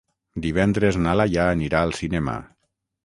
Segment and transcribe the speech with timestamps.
[0.45, 2.39] Divendres na Laia anirà al cinema.